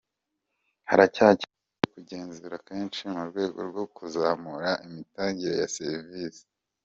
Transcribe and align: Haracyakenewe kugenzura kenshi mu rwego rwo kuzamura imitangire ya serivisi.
Haracyakenewe 0.89 1.57
kugenzura 1.95 2.55
kenshi 2.67 3.01
mu 3.13 3.21
rwego 3.29 3.59
rwo 3.69 3.83
kuzamura 3.95 4.69
imitangire 4.85 5.53
ya 5.61 5.69
serivisi. 5.77 6.43